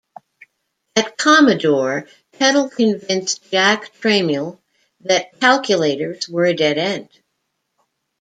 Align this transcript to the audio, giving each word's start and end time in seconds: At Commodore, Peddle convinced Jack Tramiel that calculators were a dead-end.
At 0.95 1.15
Commodore, 1.15 2.07
Peddle 2.31 2.69
convinced 2.71 3.51
Jack 3.51 3.93
Tramiel 4.01 4.57
that 5.01 5.39
calculators 5.39 6.27
were 6.27 6.45
a 6.45 6.55
dead-end. 6.55 7.09